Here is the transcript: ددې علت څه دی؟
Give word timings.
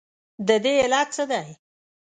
ددې 0.47 0.73
علت 0.83 1.07
څه 1.15 1.23
دی؟ 1.31 1.49